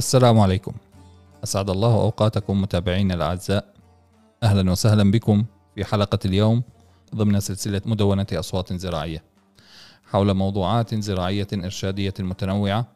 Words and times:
السلام 0.00 0.38
عليكم. 0.38 0.72
أسعد 1.44 1.70
الله 1.70 1.94
أوقاتكم 1.94 2.62
متابعينا 2.62 3.14
الأعزاء. 3.14 3.74
أهلا 4.42 4.70
وسهلا 4.70 5.10
بكم 5.10 5.44
في 5.74 5.84
حلقة 5.84 6.18
اليوم 6.24 6.62
ضمن 7.14 7.40
سلسلة 7.40 7.82
مدونة 7.86 8.26
أصوات 8.32 8.72
زراعية. 8.72 9.24
حول 10.04 10.34
موضوعات 10.34 10.94
زراعية 10.94 11.46
إرشادية 11.54 12.14
متنوعة 12.20 12.86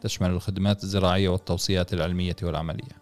تشمل 0.00 0.30
الخدمات 0.30 0.84
الزراعية 0.84 1.28
والتوصيات 1.28 1.92
العلمية 1.92 2.36
والعملية. 2.42 2.98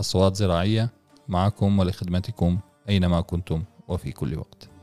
أصوات 0.00 0.36
زراعية 0.36 0.90
معكم 1.28 1.78
ولخدمتكم 1.78 2.58
أينما 2.88 3.20
كنتم 3.20 3.64
وفي 3.88 4.12
كل 4.12 4.38
وقت. 4.38 4.75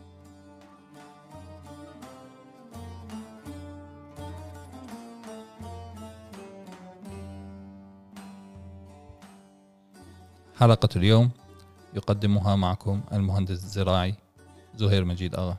حلقة 10.63 10.90
اليوم 10.95 11.30
يقدمها 11.94 12.55
معكم 12.55 13.02
المهندس 13.13 13.63
الزراعي 13.63 14.16
زهير 14.76 15.05
مجيد 15.05 15.35
أغا. 15.35 15.58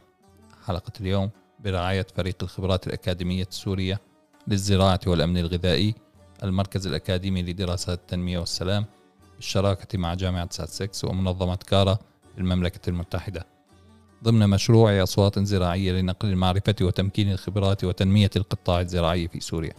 حلقة 0.66 0.92
اليوم 1.00 1.30
برعاية 1.64 2.06
فريق 2.16 2.36
الخبرات 2.42 2.86
الأكاديمية 2.86 3.46
السورية 3.50 4.00
للزراعة 4.48 5.00
والأمن 5.06 5.38
الغذائي 5.38 5.94
المركز 6.42 6.86
الأكاديمي 6.86 7.42
لدراسات 7.42 7.98
التنمية 7.98 8.38
والسلام 8.38 8.84
بالشراكة 9.36 9.98
مع 9.98 10.14
جامعة 10.14 10.48
ساتسكس 10.50 11.04
ومنظمة 11.04 11.56
كارا 11.56 11.98
المملكة 12.38 12.88
المتحدة. 12.88 13.46
ضمن 14.24 14.50
مشروع 14.50 15.02
أصوات 15.02 15.38
زراعية 15.38 15.92
لنقل 15.92 16.28
المعرفة 16.28 16.76
وتمكين 16.80 17.32
الخبرات 17.32 17.84
وتنمية 17.84 18.30
القطاع 18.36 18.80
الزراعي 18.80 19.28
في 19.28 19.40
سوريا. 19.40 19.74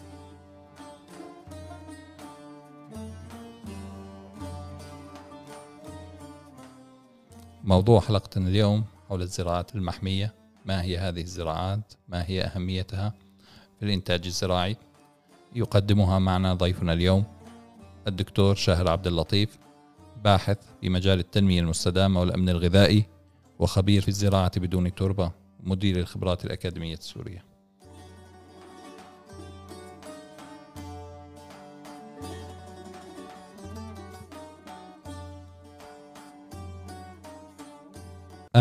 موضوع 7.65 7.99
حلقتنا 7.99 8.49
اليوم 8.49 8.83
حول 9.09 9.21
الزراعات 9.21 9.75
المحمية. 9.75 10.33
ما 10.65 10.83
هي 10.83 10.97
هذه 10.97 11.21
الزراعات؟ 11.21 11.93
ما 12.09 12.23
هي 12.29 12.41
أهميتها 12.41 13.13
في 13.79 13.85
الإنتاج 13.85 14.25
الزراعي؟ 14.25 14.77
يقدمها 15.55 16.19
معنا 16.19 16.53
ضيفنا 16.53 16.93
اليوم 16.93 17.23
الدكتور 18.07 18.55
شاهر 18.55 18.89
عبد 18.89 19.07
اللطيف 19.07 19.57
باحث 20.23 20.57
في 20.81 20.89
مجال 20.89 21.19
التنمية 21.19 21.59
المستدامة 21.59 22.19
والأمن 22.19 22.49
الغذائي 22.49 23.05
وخبير 23.59 24.01
في 24.01 24.07
الزراعة 24.07 24.59
بدون 24.59 24.95
تربة 24.95 25.31
مدير 25.63 25.97
الخبرات 25.99 26.45
الأكاديمية 26.45 26.93
السورية. 26.93 27.54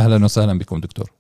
أهلا 0.05 0.24
وسهلا 0.24 0.58
بكم 0.58 0.80
دكتور. 0.80 1.12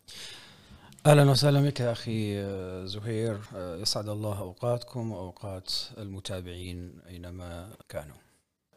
أهلا 1.06 1.30
وسهلا 1.30 1.60
بك 1.60 1.80
يا 1.80 1.92
أخي 1.92 2.44
زهير. 2.86 3.38
يسعد 3.54 4.08
الله 4.08 4.38
أوقاتكم 4.38 5.12
وأوقات 5.12 5.72
المتابعين 5.98 7.00
أينما 7.08 7.70
كانوا. 7.88 8.16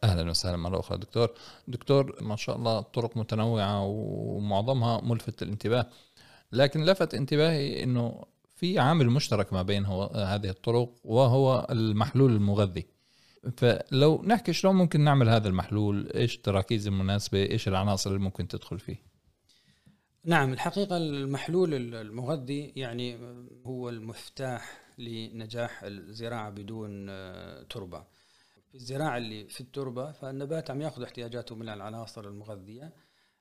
أهلا 0.04 0.30
وسهلا 0.30 0.58
مرة 0.58 0.80
أخرى 0.80 0.98
دكتور. 0.98 1.30
دكتور 1.68 2.16
ما 2.22 2.36
شاء 2.36 2.56
الله 2.56 2.82
طرق 2.82 3.18
متنوعة 3.18 3.84
ومعظمها 3.86 5.02
ملفت 5.02 5.42
الانتباه 5.42 5.88
لكن 6.52 6.86
لفت 6.86 7.14
انتباهي 7.14 7.84
إنه 7.84 8.24
في 8.56 8.80
عامل 8.80 9.10
مشترك 9.10 9.54
ما 9.54 9.62
بين 9.62 9.86
هو 9.86 10.04
هذه 10.04 10.50
الطرق 10.50 10.90
وهو 11.04 11.68
المحلول 11.70 12.32
المغذي. 12.32 12.86
فلو 13.58 14.22
نحكي 14.26 14.54
شلون 14.54 14.76
ممكن 14.76 15.02
نعمل 15.02 15.30
هذا 15.30 15.48
المحلول؟ 15.48 16.12
إيش 16.16 16.36
التراكيز 16.36 16.88
المناسبة؟ 16.88 17.40
إيش 17.40 17.68
العناصر 17.68 18.10
اللي 18.10 18.22
ممكن 18.22 18.48
تدخل 18.48 18.80
فيه؟ 18.80 19.17
نعم 20.28 20.54
الحقيقة 20.54 20.98
المحلول 20.98 21.96
المغذي 21.96 22.74
يعني 22.76 23.18
هو 23.66 23.90
المفتاح 23.90 24.94
لنجاح 24.98 25.84
الزراعة 25.84 26.50
بدون 26.50 27.08
تربة. 27.68 28.04
في 28.70 28.76
الزراعة 28.76 29.18
اللي 29.18 29.48
في 29.48 29.62
التربة 29.62 30.12
فالنبات 30.12 30.72
عم 30.72 30.82
ياخذ 30.82 31.04
احتياجاته 31.04 31.56
من 31.56 31.70
العناصر 31.70 32.28
المغذية 32.28 32.94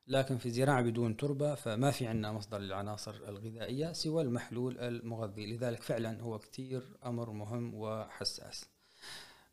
لكن 0.06 0.38
في 0.38 0.50
زراعة 0.50 0.82
بدون 0.82 1.16
تربة 1.16 1.54
فما 1.54 1.90
في 1.90 2.06
عندنا 2.06 2.32
مصدر 2.32 2.58
للعناصر 2.58 3.14
الغذائية 3.28 3.92
سوى 3.92 4.22
المحلول 4.22 4.78
المغذي. 4.78 5.46
لذلك 5.46 5.82
فعلا 5.82 6.20
هو 6.20 6.38
كثير 6.38 6.96
أمر 7.04 7.30
مهم 7.30 7.74
وحساس. 7.74 8.64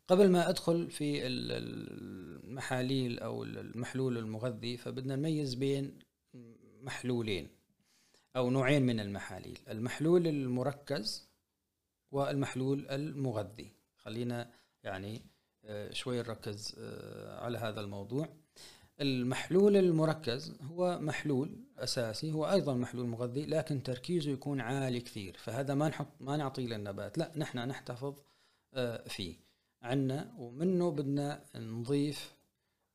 قبل 0.08 0.30
ما 0.30 0.48
أدخل 0.48 0.90
في 0.90 1.26
المحاليل 1.26 3.18
أو 3.18 3.44
المحلول 3.44 4.18
المغذي 4.18 4.76
فبدنا 4.76 5.16
نميز 5.16 5.54
بين 5.54 5.98
محلولين 6.84 7.48
أو 8.36 8.50
نوعين 8.50 8.82
من 8.82 9.00
المحاليل 9.00 9.58
المحلول 9.68 10.26
المركز 10.26 11.28
والمحلول 12.10 12.86
المغذي. 12.90 13.72
خلينا 13.96 14.50
يعني 14.82 15.22
شوي 15.90 16.18
نركز 16.18 16.74
على 17.28 17.58
هذا 17.58 17.80
الموضوع. 17.80 18.28
المحلول 19.00 19.76
المركز 19.76 20.56
هو 20.62 20.98
محلول 21.00 21.64
أساسي 21.78 22.32
هو 22.32 22.50
أيضا 22.50 22.74
محلول 22.74 23.06
مغذي 23.06 23.46
لكن 23.46 23.82
تركيزه 23.82 24.30
يكون 24.30 24.60
عالي 24.60 25.00
كثير. 25.00 25.36
فهذا 25.38 25.74
ما 25.74 25.88
نحط 25.88 26.08
ما 26.20 26.36
نعطيه 26.36 26.66
للنبات 26.66 27.18
لا 27.18 27.32
نحن 27.36 27.58
نحتفظ 27.58 28.14
فيه. 29.06 29.36
عنا 29.82 30.34
ومنه 30.38 30.90
بدنا 30.90 31.44
نضيف 31.56 32.34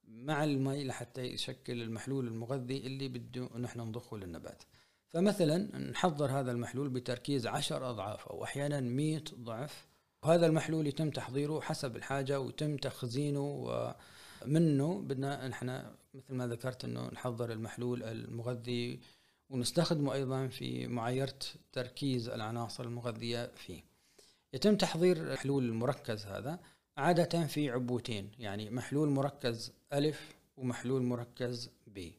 مع 0.10 0.44
المي 0.44 0.84
لحتى 0.84 1.22
يشكل 1.22 1.82
المحلول 1.82 2.28
المغذي 2.28 2.78
اللي 2.78 3.08
بده 3.08 3.50
نحن 3.58 3.80
نضخه 3.80 4.18
للنبات. 4.18 4.64
فمثلا 5.10 5.78
نحضر 5.78 6.32
هذا 6.32 6.52
المحلول 6.52 6.90
بتركيز 6.90 7.48
عشر 7.48 7.90
أضعاف 7.90 8.28
أو 8.28 8.44
أحيانا 8.44 8.80
مئة 8.80 9.24
ضعف. 9.36 9.88
وهذا 10.24 10.46
المحلول 10.46 10.88
يتم 10.88 11.10
تحضيره 11.10 11.62
حسب 11.62 11.96
الحاجة 11.96 12.40
ويتم 12.40 12.78
تخزينه 12.78 13.42
ومنه 14.46 15.02
بدنا 15.02 15.48
نحن 15.48 15.84
مثل 16.14 16.34
ما 16.34 16.48
ذكرت 16.48 16.86
أنه 16.86 17.08
نحضر 17.08 17.52
المحلول 17.52 18.04
المغذي 18.04 19.00
ونستخدمه 19.50 20.14
أيضا 20.14 20.48
في 20.48 20.88
معايرة 20.88 21.40
تركيز 21.72 22.30
العناصر 22.30 22.84
المغذية 22.84 23.52
فيه. 23.56 23.84
يتم 24.54 24.76
تحضير 24.76 25.18
الحلول 25.34 25.66
المركز 25.66 26.26
هذا. 26.26 26.60
عادة 26.98 27.48
في 27.48 27.70
عبوتين 27.70 28.32
يعني 28.40 28.70
محلول 28.70 29.10
مركز 29.10 29.74
ألف 29.94 30.36
ومحلول 30.58 31.02
مركز 31.02 31.72
ب 31.88 32.12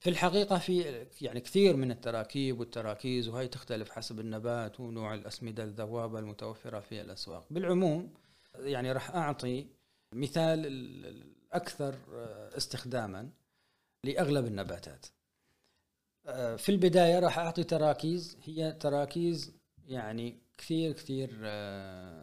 في 0.00 0.10
الحقيقة 0.10 0.58
في 0.58 1.06
يعني 1.20 1.40
كثير 1.40 1.76
من 1.76 1.90
التراكيب 1.90 2.60
والتراكيز 2.60 3.28
وهي 3.28 3.48
تختلف 3.48 3.90
حسب 3.90 4.20
النبات 4.20 4.80
ونوع 4.80 5.14
الأسمدة 5.14 5.64
الذوابة 5.64 6.18
المتوفرة 6.18 6.80
في 6.80 7.00
الأسواق. 7.00 7.46
بالعموم 7.50 8.14
يعني 8.58 8.92
راح 8.92 9.10
أعطي 9.10 9.66
مثال 10.12 10.66
الأكثر 10.66 11.98
استخداما 12.56 13.30
لأغلب 14.04 14.46
النباتات. 14.46 15.06
في 16.58 16.68
البداية 16.68 17.18
راح 17.18 17.38
أعطي 17.38 17.64
تراكيز 17.64 18.38
هي 18.44 18.72
تراكيز 18.72 19.52
يعني 19.86 20.38
كثير 20.58 20.92
كثير 20.92 21.30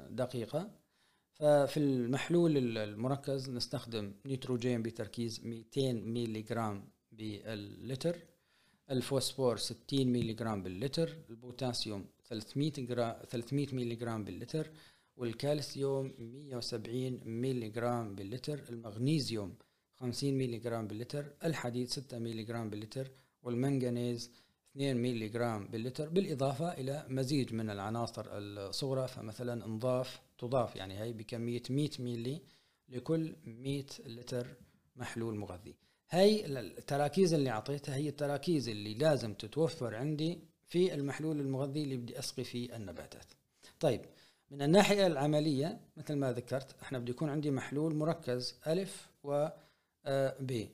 دقيقة. 0.09 0.71
ففي 1.33 1.77
المحلول 1.77 2.77
المركز 2.77 3.49
نستخدم 3.49 4.13
نيتروجين 4.25 4.83
بتركيز 4.83 5.41
200 5.45 5.93
ميلي 5.93 6.41
جرام 6.41 6.89
باللتر 7.11 8.17
الفوسفور 8.91 9.57
60 9.57 10.05
ميلي 10.05 10.33
جرام 10.33 10.63
باللتر 10.63 11.17
البوتاسيوم 11.29 12.05
300 12.29 12.71
جرام 12.77 13.15
300 13.29 13.67
ميلي 13.75 13.95
جرام 13.95 14.23
باللتر 14.23 14.71
والكالسيوم 15.17 16.13
170 16.19 17.19
ميلي 17.25 17.69
جرام 17.69 18.15
باللتر 18.15 18.63
المغنيسيوم 18.69 19.55
50 19.99 20.31
ميلي 20.33 20.57
جرام 20.57 20.87
باللتر 20.87 21.33
الحديد 21.43 21.89
6 21.89 22.19
ميلي 22.19 22.43
جرام 22.43 22.69
باللتر 22.69 23.11
والمنغنيز 23.43 24.31
2 24.75 24.97
ميلي 24.97 25.29
جرام 25.29 25.67
باللتر 25.67 26.09
بالإضافة 26.09 26.73
إلى 26.73 27.05
مزيج 27.09 27.53
من 27.53 27.69
العناصر 27.69 28.25
الصغرى 28.29 29.07
فمثلا 29.07 29.67
نضاف 29.67 30.21
تضاف 30.37 30.75
يعني 30.75 30.99
هي 30.99 31.13
بكمية 31.13 31.61
100 31.69 31.89
ميلي 31.99 32.41
لكل 32.89 33.35
100 33.43 33.83
لتر 34.05 34.47
محلول 34.95 35.35
مغذي. 35.35 35.75
هاي 36.09 36.45
التراكيز 36.59 37.33
اللي 37.33 37.49
أعطيتها 37.49 37.95
هي 37.95 38.09
التراكيز 38.09 38.69
اللي 38.69 38.93
لازم 38.93 39.33
تتوفر 39.33 39.95
عندي 39.95 40.39
في 40.65 40.93
المحلول 40.93 41.39
المغذي 41.39 41.83
اللي 41.83 41.97
بدي 41.97 42.19
أسقي 42.19 42.43
فيه 42.43 42.75
النباتات. 42.75 43.25
طيب 43.79 44.01
من 44.51 44.61
الناحية 44.61 45.07
العملية 45.07 45.79
مثل 45.97 46.15
ما 46.15 46.31
ذكرت 46.31 46.75
إحنا 46.81 46.99
بده 46.99 47.11
يكون 47.11 47.29
عندي 47.29 47.51
محلول 47.51 47.95
مركز 47.95 48.59
ألف 48.67 49.09
و 49.23 49.47
ب. 50.39 50.65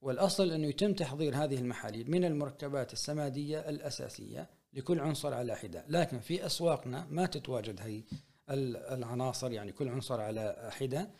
والأصل 0.00 0.50
أنه 0.50 0.66
يتم 0.66 0.92
تحضير 0.92 1.36
هذه 1.36 1.54
المحاليل 1.54 2.10
من 2.10 2.24
المركبات 2.24 2.92
السمادية 2.92 3.68
الأساسية 3.68 4.50
لكل 4.72 5.00
عنصر 5.00 5.34
على 5.34 5.56
حدة. 5.56 5.84
لكن 5.88 6.20
في 6.20 6.46
أسواقنا 6.46 7.06
ما 7.10 7.26
تتواجد 7.26 7.80
هي 7.80 8.02
العناصر 8.50 9.52
يعني 9.52 9.72
كل 9.72 9.88
عنصر 9.88 10.20
على 10.20 10.70
حدة. 10.72 11.10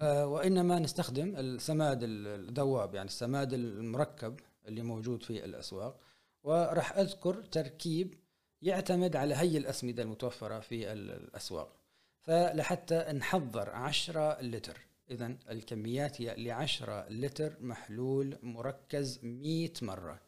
آه، 0.00 0.26
وإنما 0.26 0.78
نستخدم 0.78 1.36
السماد 1.36 1.98
الذواب 2.02 2.94
يعني 2.94 3.08
السماد 3.08 3.52
المركب 3.52 4.40
اللي 4.68 4.82
موجود 4.82 5.22
في 5.22 5.44
الأسواق. 5.44 6.00
وراح 6.42 6.98
أذكر 6.98 7.42
تركيب 7.42 8.14
يعتمد 8.62 9.16
على 9.16 9.34
هي 9.34 9.58
الأسمدة 9.58 10.02
المتوفرة 10.02 10.60
في 10.60 10.92
الأسواق. 10.92 11.76
فلحتى 12.20 12.98
نحضر 13.12 13.70
10 13.70 14.42
لتر 14.42 14.86
إذا 15.10 15.36
الكميات 15.50 16.20
هي 16.20 16.34
ل 16.36 16.50
10 16.50 17.08
لتر 17.08 17.56
محلول 17.60 18.38
مركز 18.42 19.20
100 19.22 19.70
مرة. 19.82 20.20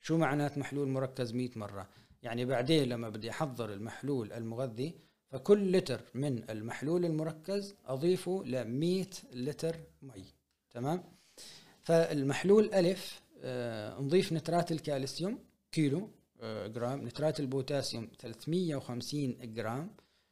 شو 0.00 0.16
معنات 0.16 0.58
محلول 0.58 0.88
مركز 0.88 1.32
100 1.32 1.50
مرة؟ 1.56 1.88
يعني 2.22 2.44
بعدين 2.44 2.88
لما 2.88 3.08
بدي 3.08 3.30
أحضر 3.30 3.72
المحلول 3.72 4.32
المغذي 4.32 4.94
فكل 5.30 5.72
لتر 5.72 6.00
من 6.14 6.50
المحلول 6.50 7.04
المركز 7.04 7.74
أضيفه 7.86 8.44
ل 8.44 8.64
100 8.64 9.06
لتر 9.32 9.76
مي 10.02 10.24
تمام؟ 10.70 11.04
فالمحلول 11.82 12.74
ألف 12.74 13.20
آه 13.42 14.00
نضيف 14.00 14.32
نترات 14.32 14.72
الكالسيوم 14.72 15.38
كيلو 15.72 16.10
آه 16.40 16.66
جرام 16.66 17.06
نترات 17.06 17.40
البوتاسيوم 17.40 18.08
350 18.18 19.54
جرام 19.54 19.90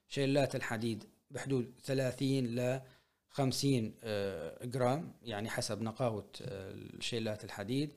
شيلات 0.08 0.56
الحديد 0.56 1.04
بحدود 1.30 1.72
30 1.84 2.28
ل 2.28 2.80
50 3.28 3.94
آه 4.04 4.64
جرام 4.66 5.12
يعني 5.22 5.50
حسب 5.50 5.82
نقاوة 5.82 6.30
آه 6.42 6.74
شيلات 7.00 7.44
الحديد 7.44 7.90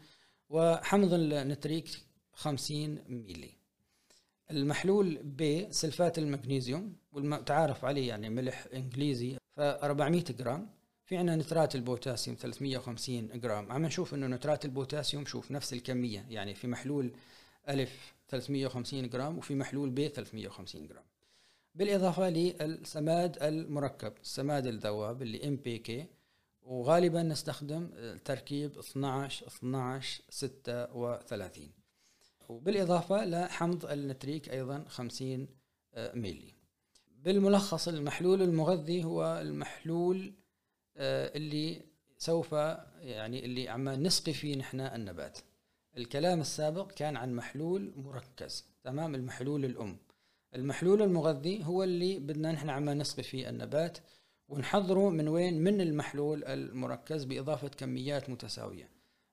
وحمض 0.49 1.13
النتريك 1.13 1.87
50 2.33 2.99
ميلي. 3.07 3.58
المحلول 4.51 5.19
ب 5.23 5.67
سلفات 5.71 6.17
المغنيسيوم 6.17 6.95
والمتعارف 7.11 7.85
عليه 7.85 8.07
يعني 8.09 8.29
ملح 8.29 8.67
إنجليزي 8.73 9.37
ف 9.55 9.59
400 9.59 10.23
جرام. 10.23 10.69
في 11.05 11.17
عندنا 11.17 11.35
نترات 11.35 11.75
البوتاسيوم 11.75 12.37
350 12.37 13.39
جرام. 13.39 13.71
عم 13.71 13.85
نشوف 13.85 14.13
إنه 14.13 14.27
نترات 14.27 14.65
البوتاسيوم 14.65 15.25
شوف 15.25 15.51
نفس 15.51 15.73
الكمية 15.73 16.25
يعني 16.29 16.55
في 16.55 16.67
محلول 16.67 17.11
ألف 17.69 18.13
350 18.29 19.09
جرام 19.09 19.37
وفي 19.37 19.55
محلول 19.55 19.89
ب 19.89 20.07
350 20.07 20.87
جرام. 20.87 21.03
بالإضافة 21.75 22.29
للسماد 22.29 23.43
المركب 23.43 24.13
السماد 24.21 24.67
الذواب 24.67 25.21
اللي 25.21 25.47
NPK 25.47 26.05
وغالبا 26.61 27.23
نستخدم 27.23 27.89
تركيب 28.25 28.77
12 28.77 29.47
12 29.47 30.21
36 30.29 31.69
وبالإضافة 32.49 33.25
لحمض 33.25 33.85
النتريك 33.85 34.49
أيضا 34.49 34.83
50 34.87 35.47
آه، 35.93 36.15
ميلي. 36.15 36.53
بالملخص 37.15 37.87
المحلول 37.87 38.41
المغذي 38.41 39.03
هو 39.03 39.39
المحلول 39.41 40.33
آه، 40.97 41.37
اللي 41.37 41.81
سوف 42.17 42.51
يعني 43.01 43.45
اللي 43.45 43.69
عم 43.69 43.89
نسقي 43.89 44.33
فيه 44.33 44.55
نحن 44.55 44.79
النبات. 44.79 45.39
الكلام 45.97 46.41
السابق 46.41 46.91
كان 46.91 47.17
عن 47.17 47.33
محلول 47.33 47.93
مركز. 47.97 48.65
تمام؟ 48.83 49.15
المحلول 49.15 49.65
الأم. 49.65 49.97
المحلول 50.55 51.01
المغذي 51.01 51.65
هو 51.65 51.83
اللي 51.83 52.19
بدنا 52.19 52.51
نحن 52.51 52.69
عم 52.69 52.89
نسقي 52.89 53.23
فيه 53.23 53.49
النبات 53.49 53.97
ونحضره 54.47 55.09
من 55.09 55.27
وين؟ 55.27 55.63
من 55.63 55.81
المحلول 55.81 56.43
المركز 56.43 57.23
بإضافة 57.23 57.67
كميات 57.67 58.29
متساوية. 58.29 58.89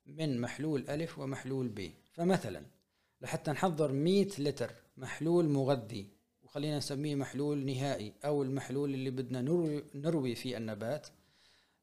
من 0.07 0.41
محلول 0.41 0.91
ألف 0.91 1.19
ومحلول 1.19 1.69
ب. 1.69 1.91
فمثلا 2.13 2.76
لحتى 3.21 3.51
نحضر 3.51 3.93
100 3.93 4.27
لتر 4.39 4.71
محلول 4.97 5.49
مغذي 5.49 6.09
وخلينا 6.43 6.79
نسميه 6.79 7.15
محلول 7.15 7.67
نهائي 7.67 8.13
أو 8.25 8.43
المحلول 8.43 8.95
اللي 8.95 9.11
بدنا 9.11 9.41
نروي, 9.41 9.85
نروي 9.95 10.35
فيه 10.35 10.57
النبات. 10.57 11.07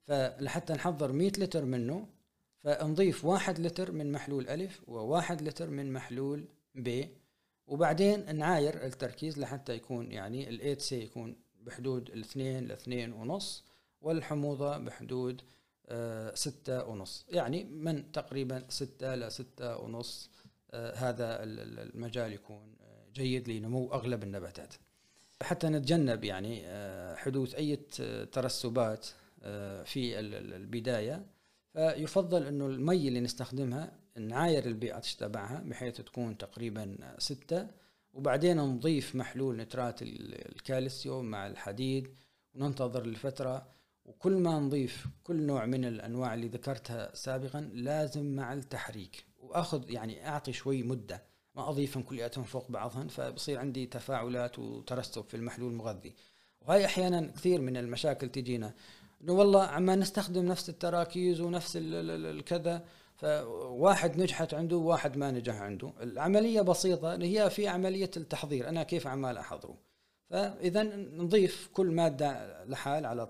فلحتى 0.04 0.74
نحضر 0.74 1.12
100 1.12 1.32
لتر 1.38 1.66
منه 1.66 2.08
فنضيف 2.64 3.26
واحد 3.26 3.60
لتر 3.60 3.92
من 3.92 4.12
محلول 4.12 4.48
ألف 4.50 4.82
وواحد 4.90 5.42
لتر 5.42 5.70
من 5.70 5.94
محلول 5.94 6.46
ب 6.76 7.06
وبعدين 7.68 8.36
نعاير 8.36 8.86
التركيز 8.86 9.40
لحتى 9.40 9.74
يكون 9.74 10.12
يعني 10.12 10.50
ال 10.50 10.82
سي 10.82 11.04
يكون 11.04 11.36
بحدود 11.62 12.10
الاثنين 12.10 12.68
لاثنين 12.68 13.14
ونص 13.14 13.64
والحموضة 14.02 14.78
بحدود 14.78 15.42
آه 15.88 16.36
ستة 16.36 16.86
ونص. 16.86 17.26
يعني 17.30 17.64
من 17.64 18.12
تقريبا 18.12 18.66
ستة 18.70 19.16
لستة 19.16 19.78
ونص 19.78 20.30
هذا 20.74 21.44
المجال 21.44 22.34
يكون 22.34 22.76
آه، 22.82 23.06
جيد 23.14 23.50
لنمو 23.50 23.94
أغلب 23.94 24.24
النباتات. 24.24 24.74
حتى 25.42 25.70
نتجنب 25.70 26.24
يعني 26.24 26.62
آه، 26.66 27.16
حدوث 27.16 27.56
أي 27.56 27.76
ترسبات 28.32 29.08
في 29.86 30.20
البداية. 30.20 31.26
فيفضل 31.74 32.44
إنه 32.44 32.68
المي 32.68 33.08
اللي 33.08 33.20
نستخدمها 33.20 33.92
نعاير 34.18 34.66
البيئة 34.66 35.00
تتبعها 35.00 35.64
بحيث 35.66 36.02
تكون 36.02 36.38
تقريبا 36.38 36.98
ستة. 37.18 37.68
وبعدين 38.14 38.58
نضيف 38.58 39.16
محلول 39.16 39.58
نترات 39.58 40.02
الكالسيوم 40.02 41.26
مع 41.26 41.48
الحديد 41.48 42.08
وننتظر 42.54 43.08
لفتره 43.08 43.68
وكل 44.06 44.34
ما 44.34 44.60
نضيف 44.60 45.08
كل 45.24 45.36
نوع 45.36 45.66
من 45.66 45.86
الأنواع 45.86 46.34
اللي 46.34 46.48
ذكرتها 46.48 47.16
سابقا 47.16 47.62
لازم 47.74 48.36
مع 48.36 48.54
التحريك. 48.54 49.26
وأخذ 49.44 49.92
يعني 49.92 50.28
أعطي 50.30 50.54
شوي 50.54 50.84
مدة 50.84 51.24
ما 51.56 51.70
أضيفهم 51.70 52.04
كلياتهم 52.04 52.44
فوق 52.44 52.72
بعضهن 52.72 53.08
فبصير 53.08 53.60
عندي 53.60 53.86
تفاعلات 53.86 54.60
وترسب 54.60 55.24
في 55.24 55.38
المحلول 55.38 55.72
المغذي. 55.72 56.14
وهي 56.62 56.86
أحيانا 56.86 57.32
كثير 57.36 57.62
من 57.62 57.78
المشاكل 57.78 58.30
تجينا. 58.30 58.74
إنه 59.22 59.34
والله 59.34 59.64
عما 59.64 59.96
نستخدم 59.96 60.46
نفس 60.46 60.70
التراكيز 60.70 61.42
ونفس 61.42 61.78
الكذا 61.82 62.86
فواحد 63.16 64.20
نجحت 64.20 64.54
عنده 64.54 64.78
وواحد 64.78 65.18
ما 65.18 65.32
نجح 65.32 65.56
عنده. 65.62 65.94
العملية 66.02 66.62
بسيطة 66.62 67.14
هي 67.16 67.50
في 67.50 67.68
عملية 67.68 68.12
التحضير 68.18 68.70
أنا 68.70 68.84
كيف 68.84 69.08
عمال 69.08 69.38
أحضره؟ 69.38 69.78
فاذا 70.30 70.84
نضيف 70.94 71.70
كل 71.74 71.92
مادة 71.92 72.64
لحال 72.66 73.06
على 73.06 73.30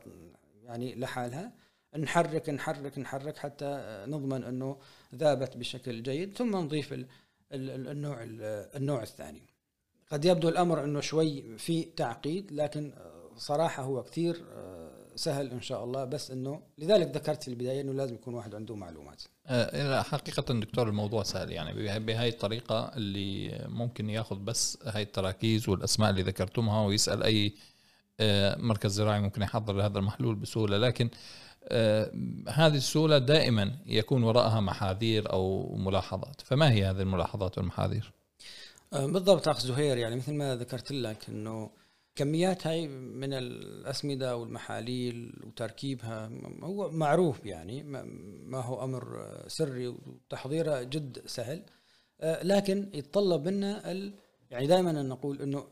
يعني 0.63 0.95
لحالها. 0.95 1.51
نحرك 1.97 2.49
نحرك 2.49 2.99
نحرك 2.99 3.37
حتى 3.37 4.03
نضمن 4.07 4.43
إنه 4.43 4.77
ذابت 5.15 5.57
بشكل 5.57 6.03
جيد 6.03 6.37
ثم 6.37 6.55
نضيف 6.55 7.05
النوع 7.51 8.17
النوع 8.75 9.03
الثاني. 9.03 9.41
قد 10.11 10.25
يبدو 10.25 10.49
الأمر 10.49 10.83
إنه 10.83 11.01
شوي 11.01 11.57
في 11.57 11.83
تعقيد 11.83 12.51
لكن 12.51 12.93
صراحة 13.37 13.83
هو 13.83 14.03
كثير 14.03 14.45
سهل 15.15 15.51
إن 15.51 15.61
شاء 15.61 15.83
الله. 15.83 16.05
بس 16.05 16.31
إنه 16.31 16.61
لذلك 16.77 17.15
ذكرت 17.15 17.43
في 17.43 17.47
البداية 17.47 17.81
إنه 17.81 17.93
لازم 17.93 18.15
يكون 18.15 18.33
واحد 18.33 18.55
عنده 18.55 18.75
معلومات. 18.75 19.21
أه 19.47 20.01
حقيقة 20.01 20.59
دكتور 20.59 20.89
الموضوع 20.89 21.23
سهل. 21.23 21.51
يعني 21.51 21.99
بهاي 21.99 22.29
الطريقة 22.29 22.91
اللي 22.95 23.65
ممكن 23.69 24.09
ياخذ 24.09 24.39
بس 24.39 24.77
هاي 24.85 25.01
التراكيز 25.01 25.69
والأسماء 25.69 26.09
اللي 26.09 26.21
ذكرتمها 26.21 26.85
ويسأل 26.85 27.23
أي 27.23 27.53
مركز 28.57 28.91
زراعي 28.91 29.19
ممكن 29.19 29.41
يحضر 29.41 29.85
هذا 29.85 29.99
المحلول 29.99 30.35
بسهولة 30.35 30.77
لكن 30.77 31.09
آه، 31.67 32.11
هذه 32.49 32.75
السهولة 32.75 33.17
دائما 33.17 33.71
يكون 33.85 34.23
وراءها 34.23 34.59
محاذير 34.59 35.31
أو 35.33 35.75
ملاحظات 35.75 36.41
فما 36.41 36.71
هي 36.71 36.85
هذه 36.85 37.01
الملاحظات 37.01 37.57
والمحاذير؟ 37.57 38.11
آه، 38.93 39.05
بالضبط 39.05 39.47
أخ 39.47 39.59
زهير 39.59 39.97
يعني 39.97 40.15
مثل 40.15 40.33
ما 40.33 40.55
ذكرت 40.55 40.91
لك 40.91 41.29
أنه 41.29 41.69
كميات 42.15 42.67
هاي 42.67 42.87
من 42.87 43.33
الأسمدة 43.33 44.37
والمحاليل 44.37 45.33
وتركيبها 45.43 46.31
هو 46.63 46.91
معروف 46.91 47.45
يعني 47.45 47.83
ما 48.45 48.61
هو 48.61 48.83
أمر 48.83 49.27
سري 49.47 49.87
وتحضيره 49.87 50.83
جد 50.83 51.21
سهل 51.25 51.63
آه، 52.21 52.43
لكن 52.43 52.89
يتطلب 52.93 53.47
منا 53.47 53.91
يعني 54.51 54.67
دائما 54.67 54.91
نقول 54.91 55.41
أنه 55.41 55.67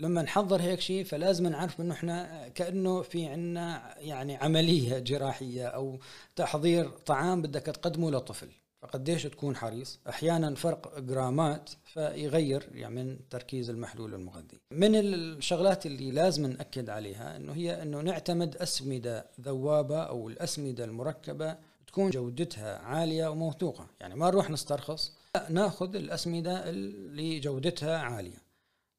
لما 0.00 0.22
نحضر 0.22 0.60
هيك 0.60 0.80
شيء 0.80 1.04
فلازم 1.04 1.46
نعرف 1.46 1.80
إنه 1.80 1.94
إحنا 1.94 2.48
كأنه 2.48 3.02
في 3.02 3.26
عندنا 3.26 3.94
يعني 3.98 4.36
عملية 4.36 4.98
جراحية 4.98 5.66
أو 5.66 5.98
تحضير 6.36 6.88
طعام 6.88 7.42
بدك 7.42 7.62
تقدمه 7.62 8.10
لطفل. 8.10 8.48
فقديش 8.82 9.22
تكون 9.22 9.56
حريص؟ 9.56 10.00
أحيانا 10.08 10.54
فرق 10.54 10.98
جرامات 10.98 11.70
فيغير 11.84 12.68
يعني 12.74 12.94
من 12.94 13.28
تركيز 13.30 13.70
المحلول 13.70 14.14
المغذي 14.14 14.60
من 14.70 14.96
الشغلات 14.96 15.86
اللي 15.86 16.10
لازم 16.10 16.46
نأكد 16.46 16.90
عليها 16.90 17.36
إنه 17.36 17.52
هي 17.52 17.82
إنه 17.82 18.00
نعتمد 18.00 18.56
أسمدة 18.56 19.26
ذوابة 19.40 20.02
أو 20.02 20.28
الأسمدة 20.28 20.84
المركبة 20.84 21.56
تكون 21.86 22.10
جودتها 22.10 22.78
عالية 22.78 23.26
وموثوقة. 23.26 23.86
يعني 24.00 24.14
ما 24.14 24.26
نروح 24.26 24.50
نسترخص 24.50 25.12
نأخذ 25.50 25.96
الأسمدة 25.96 26.70
اللي 26.70 27.40
جودتها 27.40 27.98
عالية. 27.98 28.42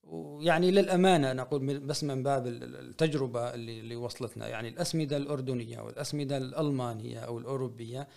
ويعني 0.03 0.71
للأمانة 0.71 1.33
نقول 1.33 1.79
بس 1.79 2.03
من 2.03 2.23
باب 2.23 2.47
التجربة 2.47 3.53
اللي 3.53 3.79
اللي 3.79 3.95
وصلتنا. 3.95 4.47
يعني 4.47 4.67
الأسمدة 4.67 5.17
الأردنية 5.17 5.79
والأسمدة 5.79 6.37
الألمانية 6.37 7.19
أو 7.19 7.37
الأوروبية 7.39 8.07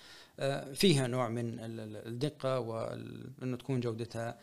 آه، 0.40 0.73
فيها 0.73 1.07
نوع 1.07 1.28
من 1.28 1.57
الدقة 1.61 2.61
وانه 2.61 3.57
تكون 3.57 3.81
جودتها 3.81 4.38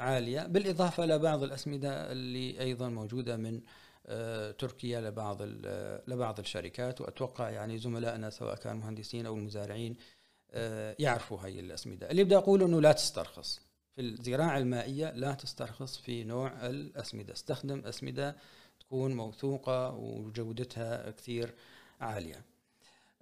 عالية. 0.00 0.46
بالإضافة 0.46 1.06
لبعض 1.06 1.42
الأسمدة 1.42 2.12
اللي 2.12 2.60
أيضا 2.60 2.88
موجودة 2.88 3.36
من 3.36 3.60
تركيا 4.58 5.00
لبعض 5.00 5.42
لبعض 6.08 6.38
الشركات. 6.38 7.00
وأتوقع 7.00 7.50
يعني 7.50 7.78
زملائنا 7.78 8.30
سواء 8.30 8.54
كانوا 8.54 8.80
مهندسين 8.82 9.26
أو 9.26 9.34
المزارعين 9.34 9.96
يعرفوا 10.98 11.38
هاي 11.38 11.60
الأسمدة. 11.60 12.10
اللي 12.10 12.24
بدي 12.24 12.36
أقوله 12.36 12.66
إنه 12.66 12.80
لا 12.80 12.92
تسترخص. 12.92 13.67
في 13.98 14.04
الزراعة 14.04 14.58
المائية 14.58 15.10
لا 15.10 15.34
تسترخص 15.34 15.96
في 15.96 16.24
نوع 16.24 16.66
الأسمدة. 16.66 17.32
استخدم 17.32 17.78
أسمدة 17.78 18.36
تكون 18.80 19.14
موثوقة 19.14 19.90
وجودتها 19.94 21.10
كثير 21.10 21.54
عالية. 22.00 22.44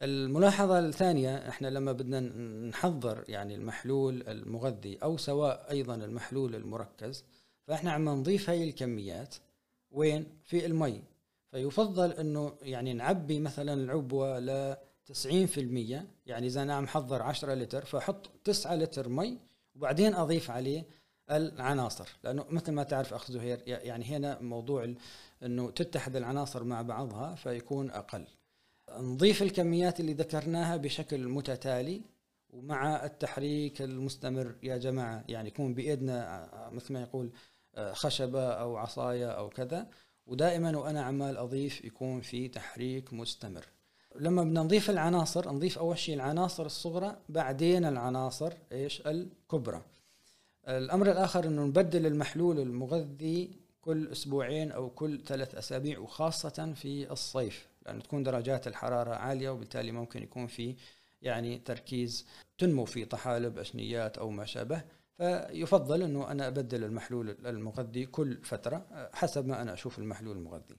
الملاحظة 0.02 0.78
الثانية 0.78 1.48
إحنا 1.48 1.68
لما 1.68 1.92
بدنا 1.92 2.20
نحضر 2.68 3.24
يعني 3.28 3.54
المحلول 3.54 4.22
المغذي 4.28 4.98
أو 5.02 5.16
سواء 5.16 5.70
أيضا 5.70 5.94
المحلول 5.94 6.54
المركز 6.54 7.24
فإحنا 7.66 7.92
عم 7.92 8.08
نضيف 8.08 8.50
هاي 8.50 8.64
الكميات 8.64 9.34
وين؟ 9.90 10.26
في 10.44 10.66
المي. 10.66 11.02
فيفضل 11.50 12.12
إنه 12.12 12.56
يعني 12.62 12.92
نعبي 12.92 13.40
مثلا 13.40 13.72
العبوة 13.72 14.38
ل 14.38 14.76
90% 15.06 15.18
يعني 16.26 16.46
إذا 16.46 16.62
أنا 16.62 16.74
عم 16.74 16.86
حضر 16.86 17.22
10 17.22 17.54
لتر 17.54 17.84
فأحط 17.84 18.30
9 18.44 18.74
لتر 18.74 19.08
مي 19.08 19.38
وبعدين 19.76 20.14
أضيف 20.14 20.50
عليه 20.50 20.84
العناصر 21.30 22.08
لأنه 22.24 22.44
مثل 22.50 22.72
ما 22.72 22.82
تعرف 22.82 23.14
أخ 23.14 23.30
زهير 23.30 23.62
يعني 23.66 24.04
هنا 24.04 24.40
موضوع 24.40 24.94
إنه 25.42 25.70
تتحد 25.70 26.16
العناصر 26.16 26.64
مع 26.64 26.82
بعضها 26.82 27.34
فيكون 27.34 27.90
أقل. 27.90 28.26
نضيف 28.98 29.42
الكميات 29.42 30.00
اللي 30.00 30.12
ذكرناها 30.12 30.76
بشكل 30.76 31.28
متتالي 31.28 32.02
ومع 32.50 33.04
التحريك 33.04 33.82
المستمر 33.82 34.54
يا 34.62 34.76
جماعة 34.76 35.24
يعني 35.28 35.48
يكون 35.48 35.74
بإيدنا 35.74 36.50
مثل 36.72 36.92
ما 36.92 37.02
يقول 37.02 37.32
خشبة 37.92 38.52
أو 38.52 38.76
عصاية 38.76 39.30
أو 39.30 39.48
كذا. 39.48 39.88
ودائما 40.26 40.76
وأنا 40.76 41.02
عمال 41.02 41.36
أضيف 41.36 41.84
يكون 41.84 42.20
في 42.20 42.48
تحريك 42.48 43.12
مستمر. 43.12 43.66
لما 44.20 44.44
بدنا 44.44 44.62
نضيف 44.62 44.90
العناصر 44.90 45.52
نضيف 45.52 45.78
أول 45.78 45.98
شيء 45.98 46.14
العناصر 46.14 46.66
الصغرى 46.66 47.16
بعدين 47.28 47.84
العناصر 47.84 48.52
إيش؟ 48.72 49.02
الكبرى. 49.06 49.82
الأمر 50.68 51.10
الآخر 51.10 51.44
إنه 51.44 51.64
نبدل 51.64 52.06
المحلول 52.06 52.60
المغذي 52.60 53.50
كل 53.80 54.08
أسبوعين 54.12 54.72
أو 54.72 54.90
كل 54.90 55.20
ثلاث 55.26 55.54
أسابيع 55.54 55.98
وخاصة 55.98 56.72
في 56.74 57.12
الصيف 57.12 57.68
لأنه 57.86 58.00
تكون 58.00 58.22
درجات 58.22 58.66
الحرارة 58.66 59.14
عالية 59.14 59.50
وبالتالي 59.50 59.92
ممكن 59.92 60.22
يكون 60.22 60.46
في 60.46 60.74
يعني 61.22 61.58
تركيز 61.58 62.26
تنمو 62.58 62.84
في 62.84 63.04
طحالب 63.04 63.58
أشنيات 63.58 64.18
أو 64.18 64.30
ما 64.30 64.44
شابه. 64.44 64.82
فيفضل 65.16 66.02
إنه 66.02 66.30
أنا 66.30 66.48
أبدل 66.48 66.84
المحلول 66.84 67.36
المغذي 67.46 68.06
كل 68.06 68.36
فترة 68.42 68.86
حسب 69.12 69.46
ما 69.46 69.62
أنا 69.62 69.72
أشوف 69.72 69.98
المحلول 69.98 70.36
المغذي. 70.36 70.76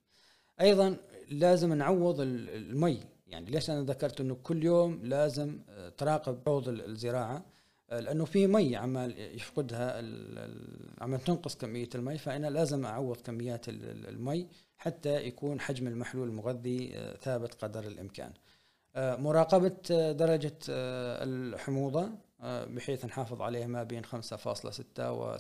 أيضا 0.62 0.98
لازم 1.30 1.74
نعوض 1.74 2.22
المي. 2.22 3.00
يعني 3.28 3.52
ليش 3.52 3.70
أنا 3.70 3.82
ذكرت 3.82 4.22
إنه 4.22 4.36
كل 4.44 4.64
يوم 4.64 5.00
لازم 5.04 5.60
تراقب 5.98 6.40
حوض 6.46 6.68
الزراعة 6.70 7.46
لأنه 7.92 8.26
في 8.26 8.48
مي 8.48 8.76
عمال 8.76 9.36
يفقدها 9.36 10.00
عمال 11.02 11.24
تنقص 11.24 11.56
كمية 11.56 11.90
المي 11.96 12.18
فأنا 12.18 12.48
لازم 12.48 12.86
أعوض 12.86 13.18
كميات 13.18 13.70
المي 13.70 14.48
حتى 14.78 15.28
يكون 15.28 15.60
حجم 15.60 15.88
المحلول 15.88 16.28
المغذي 16.28 17.12
ثابت 17.22 17.54
قدر 17.54 17.84
الإمكان. 17.88 18.32
مراقبة 18.96 20.12
درجة 20.12 20.58
الحموضة 20.70 22.10
بحيث 22.44 23.06
نحافظ 23.06 23.42
عليها 23.42 23.68
ما 23.68 23.84
بين 23.84 24.06
5.6 24.06 25.00
و 25.00 25.38